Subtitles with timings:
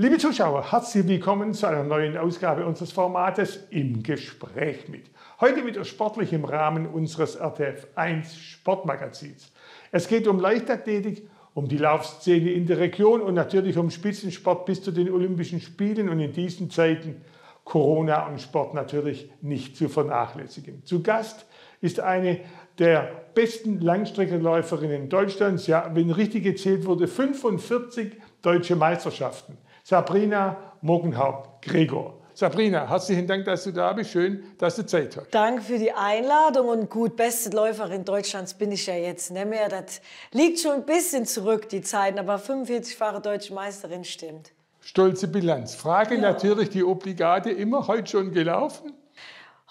[0.00, 5.10] Liebe Zuschauer, herzlich willkommen zu einer neuen Ausgabe unseres Formates Im Gespräch mit.
[5.42, 9.52] Heute wieder sportlich im Rahmen unseres RTF 1 Sportmagazins.
[9.92, 14.82] Es geht um Leichtathletik, um die Laufszene in der Region und natürlich um Spitzensport bis
[14.82, 17.20] zu den Olympischen Spielen und in diesen Zeiten
[17.64, 20.82] Corona und Sport natürlich nicht zu vernachlässigen.
[20.86, 21.44] Zu Gast
[21.82, 22.40] ist eine
[22.78, 25.66] der besten Langstreckenläuferinnen Deutschlands.
[25.66, 29.58] Ja, wenn richtig gezählt wurde, 45 deutsche Meisterschaften.
[29.90, 32.14] Sabrina Mogenhaupt-Gregor.
[32.32, 34.10] Sabrina, herzlichen Dank, dass du da bist.
[34.12, 35.34] Schön, dass du Zeit hast.
[35.34, 39.68] Danke für die Einladung und gut, beste Läuferin Deutschlands bin ich ja jetzt nicht mehr.
[39.68, 44.52] Das liegt schon ein bisschen zurück, die Zeiten, aber 45-fache deutsche Meisterin stimmt.
[44.80, 45.74] Stolze Bilanz.
[45.74, 46.20] Frage ja.
[46.20, 48.92] natürlich die obligate immer, heute schon gelaufen?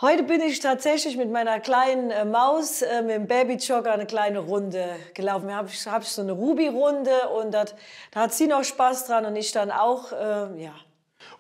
[0.02, 4.40] Heute bin ich tatsächlich mit meiner kleinen äh, Maus äh, mit dem Babyjogger eine kleine
[4.40, 5.50] Runde gelaufen.
[5.50, 7.76] Wir haben hab so eine Ruby-Runde und dat,
[8.12, 10.74] da hat sie noch Spaß dran und ich dann auch, äh, ja.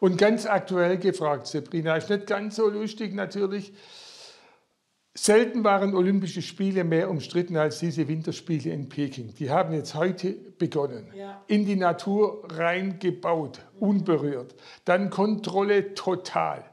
[0.01, 3.71] Und ganz aktuell gefragt, Sabrina, ist nicht ganz so lustig natürlich.
[5.13, 9.33] Selten waren Olympische Spiele mehr umstritten als diese Winterspiele in Peking.
[9.35, 11.13] Die haben jetzt heute begonnen.
[11.15, 11.41] Ja.
[11.47, 14.53] In die Natur reingebaut, unberührt.
[14.83, 16.68] Dann Kontrolle total.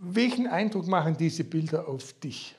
[0.00, 2.56] Welchen Eindruck machen diese Bilder auf dich?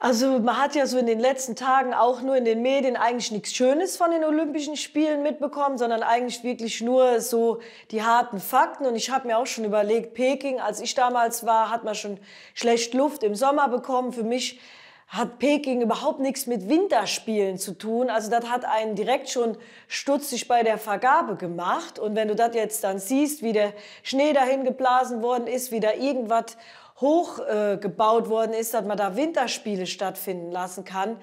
[0.00, 3.32] Also man hat ja so in den letzten Tagen auch nur in den Medien eigentlich
[3.32, 7.58] nichts Schönes von den Olympischen Spielen mitbekommen, sondern eigentlich wirklich nur so
[7.90, 8.86] die harten Fakten.
[8.86, 12.20] Und ich habe mir auch schon überlegt, Peking, als ich damals war, hat man schon
[12.54, 14.12] schlecht Luft im Sommer bekommen.
[14.12, 14.60] Für mich
[15.08, 18.10] hat Peking überhaupt nichts mit Winterspielen zu tun.
[18.10, 19.56] Also das hat einen direkt schon
[19.86, 21.98] stutzig bei der Vergabe gemacht.
[21.98, 25.80] Und wenn du das jetzt dann siehst, wie der Schnee dahin geblasen worden ist, wie
[25.80, 26.58] da irgendwas
[27.00, 31.16] hochgebaut äh, worden ist, dass man da Winterspiele stattfinden lassen kann,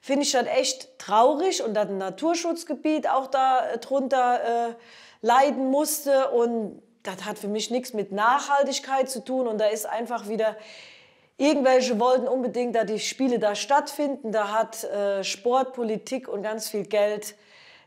[0.00, 4.74] finde ich das echt traurig und dass ein Naturschutzgebiet auch da äh, drunter äh,
[5.20, 6.30] leiden musste.
[6.30, 9.48] Und das hat für mich nichts mit Nachhaltigkeit zu tun.
[9.48, 10.56] Und da ist einfach wieder
[11.42, 14.30] Irgendwelche wollten unbedingt, dass die Spiele da stattfinden.
[14.30, 17.34] Da hat äh, Sport, Politik und ganz viel Geld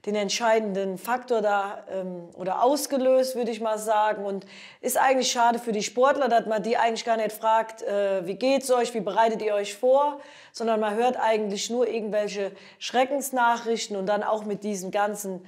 [0.06, 4.26] den entscheidenden Faktor da ähm, oder ausgelöst, würde ich mal sagen.
[4.26, 4.46] Und
[4.82, 8.36] ist eigentlich schade für die Sportler, dass man die eigentlich gar nicht fragt, äh, wie
[8.36, 10.20] geht's euch, wie bereitet ihr euch vor,
[10.52, 15.48] sondern man hört eigentlich nur irgendwelche Schreckensnachrichten und dann auch mit diesen ganzen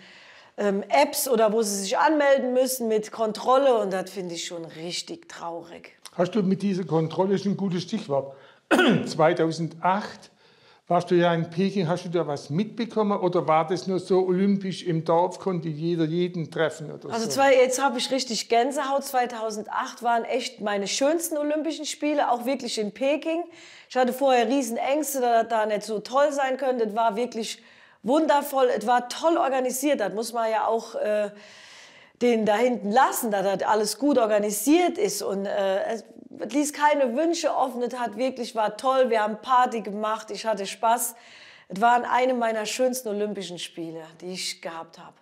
[0.57, 4.63] ähm, Apps oder wo sie sich anmelden müssen mit Kontrolle und das finde ich schon
[4.63, 5.97] richtig traurig.
[6.17, 8.35] Hast du mit dieser Kontrolle, das ist ein gutes Stichwort,
[9.05, 10.31] 2008
[10.89, 14.25] warst du ja in Peking, hast du da was mitbekommen oder war das nur so
[14.25, 17.31] olympisch im Dorf, konnte jeder jeden treffen oder Also so?
[17.31, 19.03] zwei, jetzt habe ich richtig Gänsehaut.
[19.03, 23.44] 2008 waren echt meine schönsten Olympischen Spiele, auch wirklich in Peking.
[23.89, 26.85] Ich hatte vorher riesen Ängste, dass das da nicht so toll sein könnte.
[26.85, 27.61] Es war wirklich
[28.01, 30.95] wundervoll, es war toll organisiert, das muss man ja auch...
[30.95, 31.31] Äh,
[32.22, 37.16] den da hinten lassen, dass das alles gut organisiert ist und äh, es ließ keine
[37.16, 37.81] Wünsche offen.
[37.81, 39.09] Es hat wirklich war toll.
[39.09, 40.31] Wir haben Party gemacht.
[40.31, 41.16] Ich hatte Spaß.
[41.69, 45.16] Es waren eine meiner schönsten Olympischen Spiele, die ich gehabt habe.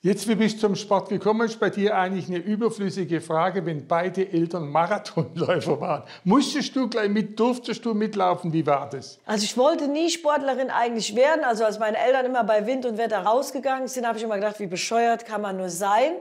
[0.00, 3.88] Jetzt, wie bist du zum Sport gekommen, ist bei dir eigentlich eine überflüssige Frage, wenn
[3.88, 6.04] beide Eltern Marathonläufer waren.
[6.22, 8.52] Musstest du gleich mit, durftest du mitlaufen?
[8.52, 9.18] Wie war das?
[9.26, 11.42] Also ich wollte nie Sportlerin eigentlich werden.
[11.42, 14.60] Also als meine Eltern immer bei Wind und Wetter rausgegangen sind, habe ich immer gedacht,
[14.60, 16.12] wie bescheuert kann man nur sein.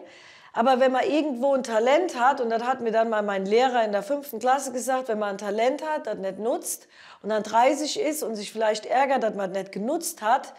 [0.53, 3.85] Aber wenn man irgendwo ein Talent hat, und das hat mir dann mal mein Lehrer
[3.85, 6.87] in der fünften Klasse gesagt, wenn man ein Talent hat, das nicht nutzt
[7.21, 10.55] und dann 30 ist und sich vielleicht ärgert, dass man das nicht genutzt hat,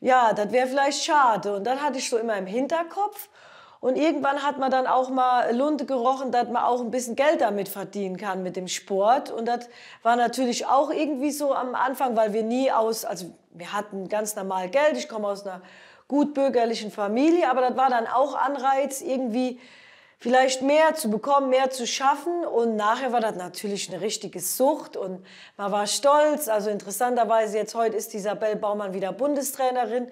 [0.00, 1.54] ja, das wäre vielleicht schade.
[1.54, 3.28] Und dann hatte ich so immer im Hinterkopf.
[3.80, 7.40] Und irgendwann hat man dann auch mal Lunte gerochen, dass man auch ein bisschen Geld
[7.40, 9.30] damit verdienen kann mit dem Sport.
[9.30, 9.68] Und das
[10.02, 14.36] war natürlich auch irgendwie so am Anfang, weil wir nie aus, also wir hatten ganz
[14.36, 14.98] normal Geld.
[14.98, 15.62] Ich komme aus einer
[16.08, 19.58] gut bürgerlichen Familie, aber das war dann auch Anreiz, irgendwie
[20.20, 22.44] vielleicht mehr zu bekommen, mehr zu schaffen.
[22.44, 25.24] Und nachher war das natürlich eine richtige Sucht und
[25.56, 26.48] man war stolz.
[26.48, 30.08] Also interessanterweise jetzt heute ist Isabel Baumann wieder Bundestrainerin.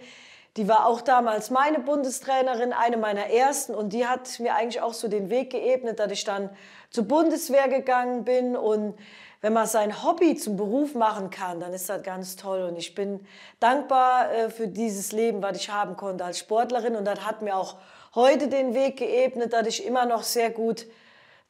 [0.57, 3.75] Die war auch damals meine Bundestrainerin, eine meiner ersten.
[3.75, 6.49] Und die hat mir eigentlich auch so den Weg geebnet, dass ich dann
[6.91, 8.57] zur Bundeswehr gegangen bin.
[8.57, 8.99] Und
[9.43, 12.63] wenn man sein Hobby zum Beruf machen kann, dann ist das ganz toll.
[12.63, 13.21] Und ich bin
[13.61, 16.97] dankbar äh, für dieses Leben, was ich haben konnte als Sportlerin.
[16.97, 17.77] Und das hat mir auch
[18.19, 20.87] heute den Weg geebnet, dass ich immer noch sehr gut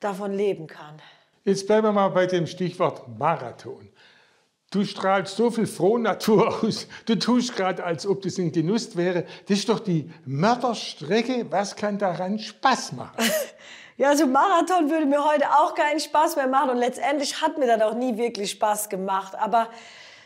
[0.00, 1.00] davon leben kann.
[1.44, 3.88] Jetzt bleiben wir mal bei dem Stichwort Marathon.
[4.70, 6.86] Du strahlst so viel Frohnatur aus.
[7.06, 9.24] Du tust gerade, als ob das ein Genuss wäre.
[9.48, 11.46] Das ist doch die Mörderstrecke.
[11.48, 13.16] Was kann daran Spaß machen?
[13.96, 16.70] ja, so Marathon würde mir heute auch keinen Spaß mehr machen.
[16.70, 19.34] Und letztendlich hat mir das auch nie wirklich Spaß gemacht.
[19.36, 19.70] Aber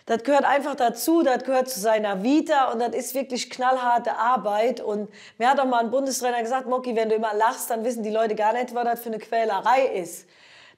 [0.07, 4.81] das gehört einfach dazu, das gehört zu seiner Vita und das ist wirklich knallharte Arbeit.
[4.81, 5.09] Und
[5.39, 8.11] mir hat auch mal ein Bundestrainer gesagt, Moki, wenn du immer lachst, dann wissen die
[8.11, 10.27] Leute gar nicht, was das für eine Quälerei ist.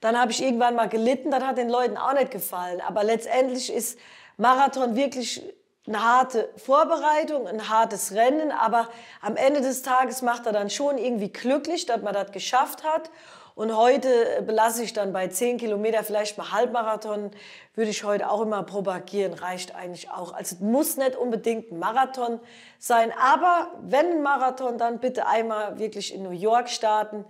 [0.01, 2.83] Dann habe ich irgendwann mal gelitten, das hat den Leuten auch nicht gefallen.
[2.87, 3.99] Aber letztendlich ist
[4.37, 5.43] Marathon wirklich
[5.87, 8.89] eine harte Vorbereitung, ein hartes Rennen, aber
[9.21, 13.11] am Ende des Tages macht er dann schon irgendwie glücklich, dass man das geschafft hat.
[13.55, 14.09] Und heute
[14.45, 17.31] belasse ich dann bei 10 Kilometer, vielleicht mal Halbmarathon,
[17.77, 20.33] würde ich heute auch immer propagieren, reicht eigentlich auch.
[20.35, 22.41] Also muss nicht unbedingt ein Marathon
[22.81, 27.25] sein, aber wenn ein Marathon, dann bitte einmal wirklich in New York starten.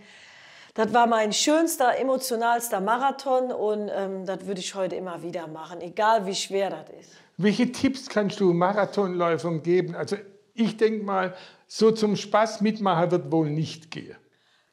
[0.72, 5.82] Das war mein schönster, emotionalster Marathon und ähm, das würde ich heute immer wieder machen,
[5.82, 7.12] egal wie schwer das ist.
[7.36, 9.94] Welche Tipps kannst du Marathonläufern geben?
[9.94, 10.16] Also
[10.54, 11.34] ich denke mal,
[11.66, 14.16] so zum Spaß mitmachen wird wohl nicht gehen.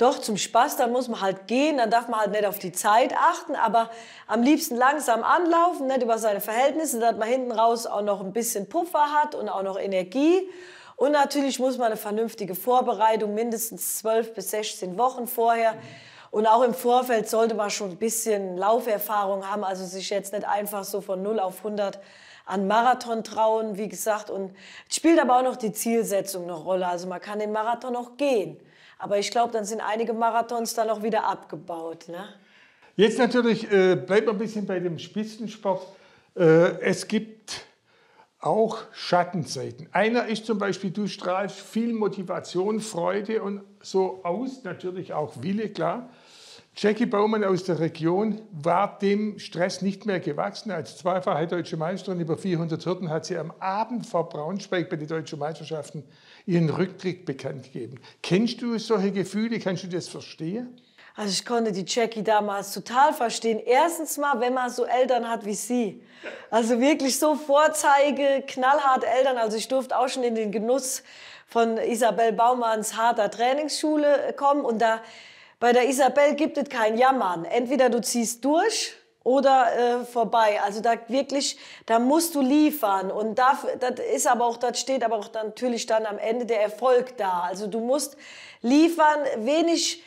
[0.02, 2.72] Doch, zum Spaß, dann muss man halt gehen, dann darf man halt nicht auf die
[2.72, 3.92] Zeit achten, aber
[4.26, 8.34] am liebsten langsam anlaufen, nicht über seine Verhältnisse, dass man hinten raus auch noch ein
[8.34, 10.50] bisschen Puffer hat und auch noch Energie.
[10.96, 15.76] Und natürlich muss man eine vernünftige Vorbereitung, mindestens 12 bis 16 Wochen vorher.
[16.32, 20.48] Und auch im Vorfeld sollte man schon ein bisschen Lauferfahrung haben, also sich jetzt nicht
[20.48, 22.00] einfach so von 0 auf 100
[22.48, 24.32] an Marathon trauen, wie gesagt.
[24.32, 24.56] Und
[24.90, 26.88] spielt aber auch noch die Zielsetzung eine Rolle.
[26.88, 28.58] Also man kann den Marathon auch gehen.
[29.02, 32.08] Aber ich glaube, dann sind einige Marathons dann auch wieder abgebaut.
[32.08, 32.24] Ne?
[32.96, 35.88] Jetzt natürlich äh, bleibt ein bisschen bei dem Spitzensport.
[36.36, 37.66] Äh, es gibt
[38.40, 39.90] auch Schattenseiten.
[39.92, 45.70] Einer ist zum Beispiel, du strahlst viel Motivation, Freude und so aus, natürlich auch Wille,
[45.70, 46.08] klar.
[46.76, 50.72] Jackie Baumann aus der Region war dem Stress nicht mehr gewachsen.
[50.72, 55.08] Als zweifache deutsche Meisterin über 400 Hürden hat sie am Abend vor Braunschweig bei den
[55.08, 56.04] deutschen Meisterschaften
[56.46, 58.00] ihren Rücktritt bekannt gegeben.
[58.24, 59.60] Kennst du solche Gefühle?
[59.60, 60.82] Kannst du das verstehen?
[61.16, 63.60] Also ich konnte die Jackie damals total verstehen.
[63.64, 66.02] Erstens mal, wenn man so Eltern hat wie sie.
[66.50, 69.38] Also wirklich so Vorzeige, knallhart Eltern.
[69.38, 71.04] Also ich durfte auch schon in den Genuss
[71.48, 74.64] von Isabel Baumanns harter Trainingsschule kommen.
[74.64, 75.02] Und da
[75.62, 77.46] bei der Isabel gibt es kein Jammern.
[77.46, 80.60] Entweder du ziehst durch oder äh, vorbei.
[80.64, 81.56] Also da wirklich,
[81.86, 85.86] da musst du liefern und da, das ist aber auch, das steht aber auch natürlich
[85.86, 87.42] dann am Ende der Erfolg da.
[87.42, 88.18] Also du musst
[88.64, 90.04] liefern, wenig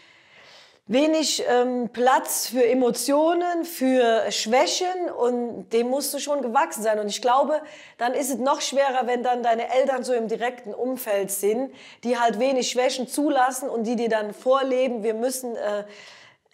[0.87, 6.99] wenig ähm, Platz für Emotionen, für Schwächen und dem musst du schon gewachsen sein.
[6.99, 7.63] Und ich glaube,
[7.97, 12.19] dann ist es noch schwerer, wenn dann deine Eltern so im direkten Umfeld sind, die
[12.19, 15.85] halt wenig Schwächen zulassen und die dir dann vorleben, wir müssen äh,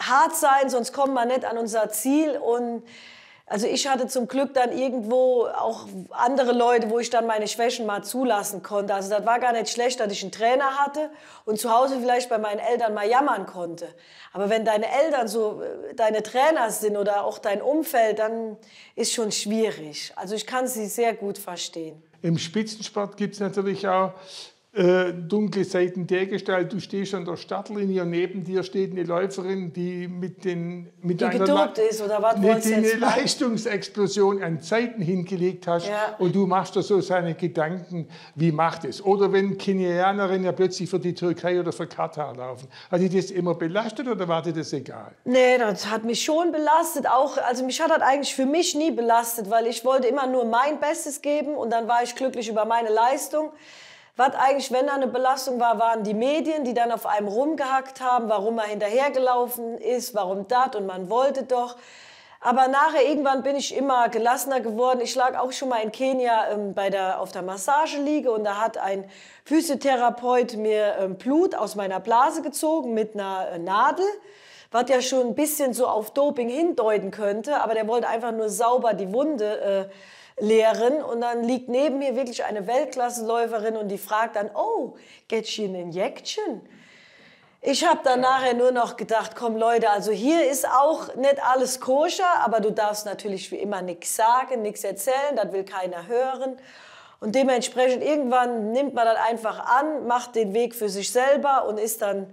[0.01, 2.85] hart sein, sonst kommen wir nicht an unser Ziel und
[3.51, 7.85] also ich hatte zum Glück dann irgendwo auch andere Leute, wo ich dann meine Schwächen
[7.85, 8.95] mal zulassen konnte.
[8.95, 11.11] Also das war gar nicht schlecht, dass ich einen Trainer hatte
[11.47, 13.89] und zu Hause vielleicht bei meinen Eltern mal jammern konnte.
[14.33, 18.57] Aber wenn deine Eltern so äh, deine Trainer sind oder auch dein Umfeld, dann
[18.95, 20.13] ist schon schwierig.
[20.15, 22.01] Also ich kann sie sehr gut verstehen.
[22.23, 24.13] Im Spitzensport gibt es natürlich auch
[24.73, 29.73] äh, dunkle Seiten dergestalt, du stehst an der Startlinie und neben dir steht eine Läuferin,
[29.73, 35.67] die mit, den, mit die einer ist, oder was die eine Leistungsexplosion an Zeiten hingelegt
[35.67, 36.15] hast ja.
[36.21, 38.07] und du machst dir so seine Gedanken,
[38.37, 39.05] wie macht es?
[39.05, 42.69] Oder wenn Kenianerinnen ja plötzlich für die Türkei oder für Katar laufen.
[42.93, 45.11] Hat dich das immer belastet oder war dir das egal?
[45.25, 47.09] Nee, das hat mich schon belastet.
[47.09, 50.45] Auch, also mich hat das eigentlich für mich nie belastet, weil ich wollte immer nur
[50.45, 53.51] mein Bestes geben und dann war ich glücklich über meine Leistung.
[54.21, 58.03] Was eigentlich, wenn da eine Belastung war, waren die Medien, die dann auf einem rumgehackt
[58.03, 61.77] haben, warum er hinterhergelaufen ist, warum das und man wollte doch.
[62.39, 65.01] Aber nachher irgendwann bin ich immer gelassener geworden.
[65.03, 68.61] Ich lag auch schon mal in Kenia ähm, bei der, auf der Massageliege und da
[68.61, 69.11] hat ein
[69.47, 74.05] Physiotherapeut mir ähm, Blut aus meiner Blase gezogen mit einer äh, Nadel,
[74.71, 77.63] was ja schon ein bisschen so auf Doping hindeuten könnte.
[77.63, 82.17] Aber der wollte einfach nur sauber die Wunde äh, lehren und dann liegt neben mir
[82.17, 84.97] wirklich eine Weltklasseläuferin und die fragt dann, oh,
[85.29, 86.61] get she an injection?
[87.63, 91.79] Ich habe dann nachher nur noch gedacht, komm Leute, also hier ist auch nicht alles
[91.79, 96.57] koscher, aber du darfst natürlich wie immer nichts sagen, nichts erzählen, das will keiner hören.
[97.21, 101.79] Und dementsprechend irgendwann nimmt man das einfach an, macht den Weg für sich selber und
[101.79, 102.33] ist dann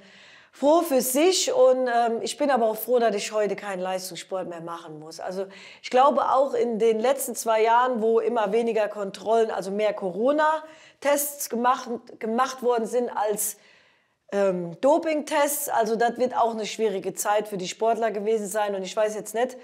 [0.60, 4.50] froh für sich und ähm, ich bin aber auch froh, dass ich heute keinen Leistungssport
[4.50, 5.20] mehr machen muss.
[5.20, 5.46] Also
[5.84, 11.50] ich glaube auch in den letzten zwei Jahren, wo immer weniger Kontrollen, also mehr Corona-Tests
[11.50, 13.58] gemacht, gemacht worden sind als
[14.32, 18.82] ähm, Doping-Tests, also das wird auch eine schwierige Zeit für die Sportler gewesen sein und
[18.82, 19.58] ich weiß jetzt nicht,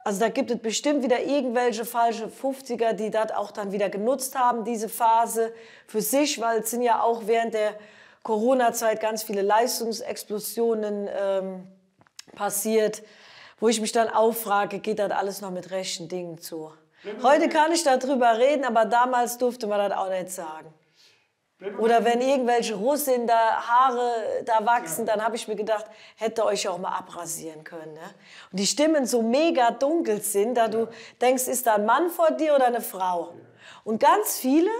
[0.00, 4.36] also da gibt es bestimmt wieder irgendwelche falsche 50er, die das auch dann wieder genutzt
[4.36, 5.54] haben, diese Phase
[5.86, 7.76] für sich, weil es sind ja auch während der
[8.22, 11.66] Corona-Zeit ganz viele Leistungsexplosionen ähm,
[12.34, 13.02] passiert,
[13.58, 16.72] wo ich mich dann auffrage, geht das alles noch mit rechten Dingen zu?
[17.22, 20.72] Heute kann ich darüber reden, aber damals durfte man das auch nicht sagen.
[21.78, 25.86] Oder wenn irgendwelche Russen da Haare da wachsen, dann habe ich mir gedacht,
[26.16, 27.94] hätte euch auch mal abrasieren können.
[27.94, 28.00] Ne?
[28.50, 30.88] Und die Stimmen so mega dunkel sind, da du
[31.20, 33.34] denkst, ist da ein Mann vor dir oder eine Frau?
[33.84, 34.70] Und ganz viele,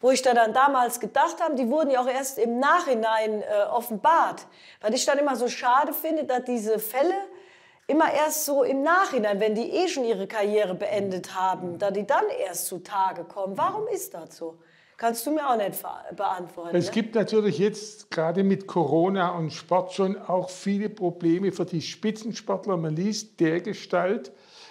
[0.00, 3.64] wo ich da dann damals gedacht habe, die wurden ja auch erst im Nachhinein äh,
[3.70, 4.46] offenbart.
[4.80, 7.14] Weil ich dann immer so schade finde, dass diese Fälle
[7.86, 12.06] immer erst so im Nachhinein, wenn die eh schon ihre Karriere beendet haben, da die
[12.06, 13.58] dann erst zutage kommen.
[13.58, 14.58] Warum ist das so?
[14.96, 15.82] Kannst du mir auch nicht
[16.14, 16.76] beantworten.
[16.76, 16.92] Es ne?
[16.92, 22.76] gibt natürlich jetzt gerade mit Corona und Sport schon auch viele Probleme für die Spitzensportler.
[22.76, 24.30] Man liest der Gestalt,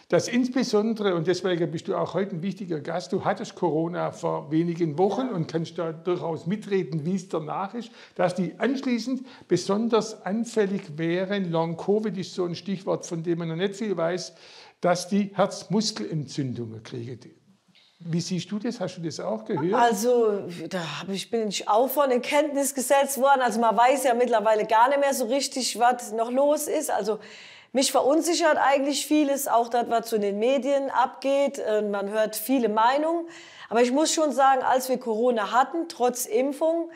[0.09, 4.51] dass insbesondere, und deswegen bist du auch heute ein wichtiger Gast, du hattest Corona vor
[4.51, 10.25] wenigen Wochen und kannst da durchaus mitreden, wie es danach ist, dass die anschließend besonders
[10.25, 11.51] anfällig wären.
[11.51, 14.33] Long Covid ist so ein Stichwort, von dem man noch nicht viel weiß,
[14.81, 17.19] dass die Herzmuskelentzündungen kriegen.
[17.99, 18.79] Wie siehst du das?
[18.79, 19.73] Hast du das auch gehört?
[19.73, 23.41] Also, da ich, bin ich auch von in Kenntnis gesetzt worden.
[23.41, 26.89] Also, man weiß ja mittlerweile gar nicht mehr so richtig, was noch los ist.
[26.89, 27.19] Also,
[27.71, 31.59] mich verunsichert eigentlich vieles, auch das, was zu den Medien abgeht.
[31.59, 33.27] Äh, man hört viele Meinungen.
[33.69, 36.89] Aber ich muss schon sagen, als wir Corona hatten, trotz Impfung,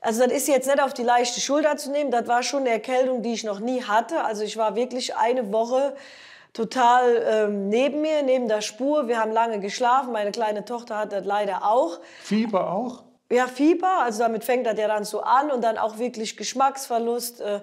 [0.00, 2.70] also das ist jetzt nicht auf die leichte Schulter zu nehmen, das war schon eine
[2.70, 4.24] Erkältung, die ich noch nie hatte.
[4.24, 5.96] Also ich war wirklich eine Woche
[6.52, 9.08] total ähm, neben mir, neben der Spur.
[9.08, 10.12] Wir haben lange geschlafen.
[10.12, 11.98] Meine kleine Tochter hat das leider auch.
[12.22, 13.02] Fieber auch?
[13.30, 14.02] Ja, Fieber.
[14.02, 17.60] Also damit fängt das ja dann so an und dann auch wirklich Geschmacksverlust, äh,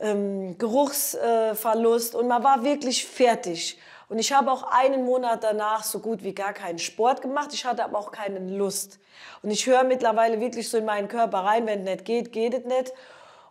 [0.00, 3.78] ähm, Geruchsverlust und man war wirklich fertig.
[4.08, 7.50] Und ich habe auch einen Monat danach so gut wie gar keinen Sport gemacht.
[7.54, 8.98] Ich hatte aber auch keine Lust.
[9.42, 12.52] Und ich höre mittlerweile wirklich so in meinen Körper rein, wenn es nicht geht, geht
[12.52, 12.92] es nicht.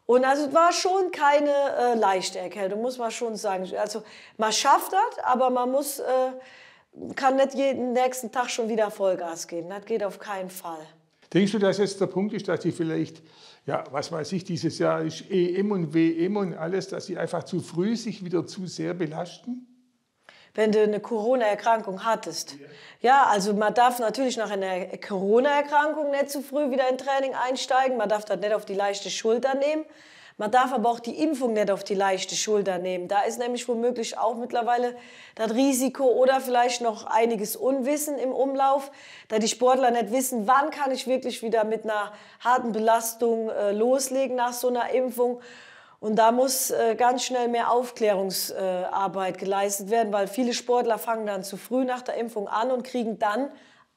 [0.06, 3.68] Und also es war schon keine äh, leichte Erkältung, muss man schon sagen.
[3.76, 4.04] Also
[4.38, 6.32] man schafft das, aber man muss, äh,
[7.16, 9.70] kann nicht jeden nächsten Tag schon wieder Vollgas geben.
[9.70, 10.86] Das geht auf keinen Fall.
[11.34, 13.22] Denkst du, dass jetzt der Punkt ist, dass die vielleicht,
[13.66, 17.44] ja, was weiß ich, dieses Jahr ist EM und WM und alles, dass sie einfach
[17.44, 19.68] zu früh sich wieder zu sehr belasten?
[20.54, 22.58] wenn du eine Corona-Erkrankung hattest.
[23.02, 23.24] Ja.
[23.26, 27.98] also man darf natürlich nach einer Corona-Erkrankung nicht zu früh wieder in Training einsteigen.
[27.98, 29.86] Man darf das nicht auf die leichte Schulter nehmen.
[30.38, 33.08] Man darf aber auch die Impfung nicht auf die leichte Schulter nehmen.
[33.08, 34.96] Da ist nämlich womöglich auch mittlerweile
[35.36, 38.92] das Risiko oder vielleicht noch einiges Unwissen im Umlauf,
[39.28, 43.72] da die Sportler nicht wissen, wann kann ich wirklich wieder mit einer harten Belastung äh,
[43.72, 45.42] loslegen nach so einer Impfung.
[46.00, 51.28] Und da muss äh, ganz schnell mehr Aufklärungsarbeit äh, geleistet werden, weil viele Sportler fangen
[51.28, 53.52] dann zu früh nach der Impfung an und kriegen dann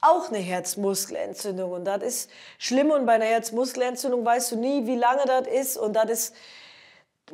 [0.04, 1.72] auch eine Herzmuskelentzündung.
[1.72, 2.90] Und das ist schlimm.
[2.90, 5.76] Und bei einer Herzmuskelentzündung weißt du nie, wie lange das ist.
[5.76, 6.34] Und das ist,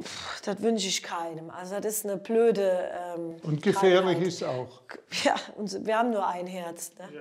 [0.01, 1.51] pff, das wünsche ich keinem.
[1.51, 2.91] Also das ist eine blöde.
[3.17, 4.27] Ähm, und gefährlich Krankheit.
[4.27, 4.81] ist auch.
[5.25, 6.93] Ja, und wir haben nur ein Herz.
[6.99, 7.09] Ne?
[7.15, 7.21] Ja.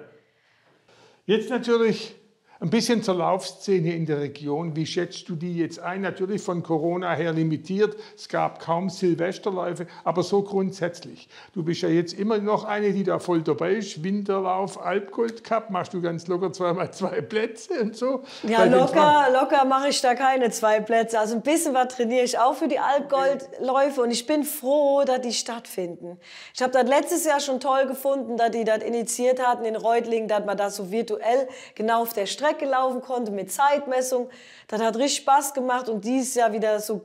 [1.25, 2.15] Jetzt natürlich
[2.61, 4.75] ein bisschen zur Laufszene in der Region.
[4.75, 6.01] Wie schätzt du die jetzt ein?
[6.01, 7.95] Natürlich von Corona her limitiert.
[8.17, 11.29] Es gab kaum Silvesterläufe, aber so grundsätzlich.
[11.53, 14.03] Du bist ja jetzt immer noch eine, die da voll dabei ist.
[14.03, 18.23] Winterlauf, Alpgold Cup, machst du ganz locker zweimal zwei Plätze und so.
[18.43, 21.17] Ja, locker, locker mache ich da keine zwei Plätze.
[21.17, 25.21] Also ein bisschen was trainiere ich auch für die Alpgoldläufe und ich bin froh, dass
[25.21, 26.19] die stattfinden.
[26.53, 30.27] Ich habe das letztes Jahr schon toll gefunden, dass die das initiiert hatten in Reutlingen,
[30.27, 34.29] dass man das so virtuell genau auf der Strecke Strecke laufen konnte mit Zeitmessung.
[34.67, 37.01] Das hat richtig Spaß gemacht und dieses Jahr wieder so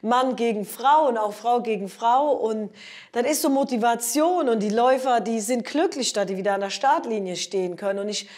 [0.00, 2.70] Mann gegen Frau und auch Frau gegen Frau und
[3.10, 6.70] das ist so Motivation und die Läufer, die sind glücklich, dass die wieder an der
[6.70, 8.28] Startlinie stehen können und ich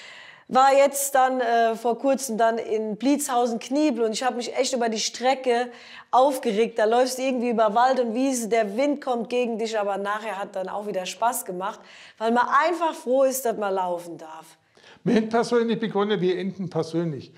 [0.50, 4.72] war jetzt dann äh, vor kurzem dann in Blitzhausen Kniebel und ich habe mich echt
[4.72, 5.70] über die Strecke
[6.10, 6.78] aufgeregt.
[6.78, 10.38] Da läufst du irgendwie über Wald und Wiese, der Wind kommt gegen dich, aber nachher
[10.38, 11.80] hat dann auch wieder Spaß gemacht,
[12.16, 14.56] weil man einfach froh ist, dass man laufen darf.
[15.06, 17.32] Haben persönlich begonnen, wir enden persönlich.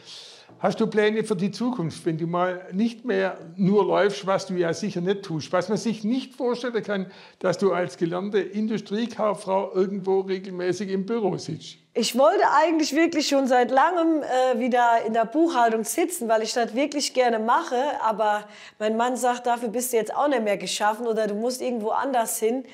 [0.61, 4.55] Hast du Pläne für die Zukunft, wenn du mal nicht mehr nur läufst, was du
[4.55, 5.51] ja sicher nicht tust?
[5.53, 11.39] Was man sich nicht vorstellen kann, dass du als gelernte Industriekauffrau irgendwo regelmäßig im Büro
[11.39, 11.79] sitzt.
[11.95, 16.53] Ich wollte eigentlich wirklich schon seit langem äh, wieder in der Buchhaltung sitzen, weil ich
[16.53, 17.83] das wirklich gerne mache.
[18.03, 18.45] Aber
[18.79, 21.89] mein Mann sagt, dafür bist du jetzt auch nicht mehr geschaffen oder du musst irgendwo
[21.89, 22.65] anders hin.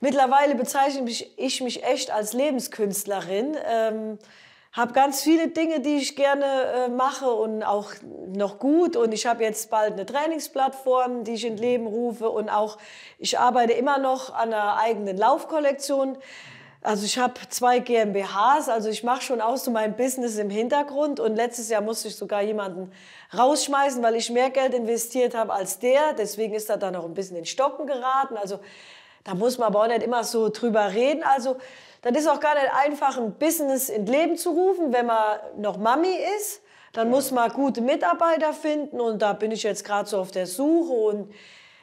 [0.00, 3.56] Mittlerweile bezeichne mich, ich mich echt als Lebenskünstlerin.
[3.66, 4.18] Ähm,
[4.76, 7.92] habe ganz viele Dinge, die ich gerne äh, mache und auch
[8.28, 8.94] noch gut.
[8.94, 12.28] Und ich habe jetzt bald eine Trainingsplattform, die ich in Leben rufe.
[12.28, 12.76] Und auch
[13.18, 16.18] ich arbeite immer noch an einer eigenen Laufkollektion.
[16.82, 21.20] Also ich habe zwei GmbHs, also ich mache schon auch so mein Business im Hintergrund.
[21.20, 22.92] Und letztes Jahr musste ich sogar jemanden
[23.36, 26.12] rausschmeißen, weil ich mehr Geld investiert habe als der.
[26.12, 28.36] Deswegen ist er dann noch ein bisschen in Stocken geraten.
[28.36, 28.60] Also
[29.26, 31.24] da muss man aber auch nicht immer so drüber reden.
[31.24, 31.56] Also
[32.02, 35.78] das ist auch gar nicht einfach, ein Business in Leben zu rufen, wenn man noch
[35.78, 36.62] Mami ist.
[36.92, 40.46] Dann muss man gute Mitarbeiter finden und da bin ich jetzt gerade so auf der
[40.46, 41.34] Suche und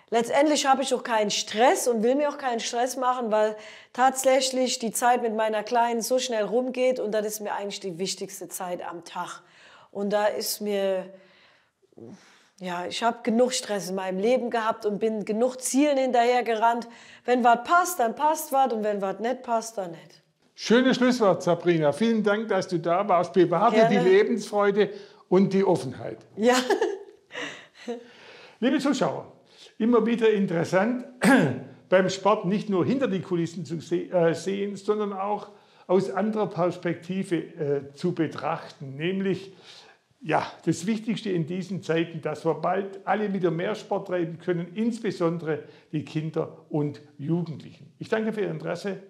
[0.09, 3.57] letztendlich habe ich auch keinen Stress und will mir auch keinen Stress machen, weil
[3.91, 7.99] tatsächlich die Zeit mit meiner Kleinen so schnell rumgeht und das ist mir eigentlich die
[7.99, 9.41] wichtigste Zeit am Tag.
[9.91, 11.13] Und da ist mir,
[12.59, 16.87] ja, ich habe genug Stress in meinem Leben gehabt und bin genug Zielen hinterhergerannt.
[17.25, 20.23] Wenn was passt, dann passt was und wenn was nicht passt, dann nicht.
[20.55, 21.91] Schönes Schlusswort, Sabrina.
[21.91, 23.33] Vielen Dank, dass du da warst.
[23.33, 23.99] Bewahre Gerne.
[23.99, 24.91] die Lebensfreude
[25.29, 26.19] und die Offenheit.
[26.35, 26.55] Ja.
[28.59, 29.31] Liebe Zuschauer,
[29.79, 31.05] immer wieder interessant,
[31.89, 35.49] beim Sport nicht nur hinter die Kulissen zu äh, sehen, sondern auch
[35.87, 39.53] aus anderer Perspektive äh, zu betrachten, nämlich
[40.23, 44.73] ja, das Wichtigste in diesen Zeiten, dass wir bald alle wieder mehr Sport treiben können,
[44.73, 47.91] insbesondere die Kinder und Jugendlichen.
[47.99, 49.03] Ich danke für Ihr Interesse,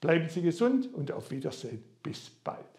[0.00, 1.84] bleiben Sie gesund und auf Wiedersehen.
[2.02, 2.75] Bis bald.